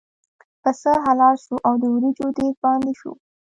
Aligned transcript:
پسه 0.61 0.91
حلال 1.05 1.35
شو 1.43 1.55
او 1.67 1.73
د 1.81 1.83
وریجو 1.93 2.27
دېګ 2.37 2.55
باندې 2.65 2.91
شو. 2.99 3.11